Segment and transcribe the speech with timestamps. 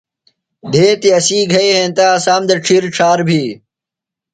[0.71, 3.41] دھیتیۡ اسی گھئیۡ ہینتہ، اسام تھےۡ ڇِھیر ڇھار بھی